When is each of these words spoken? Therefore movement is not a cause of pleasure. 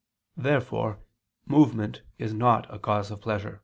Therefore 0.35 0.97
movement 1.45 2.01
is 2.17 2.33
not 2.33 2.65
a 2.73 2.79
cause 2.79 3.11
of 3.11 3.21
pleasure. 3.21 3.59